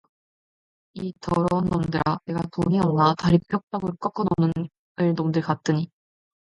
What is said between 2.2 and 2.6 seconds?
내가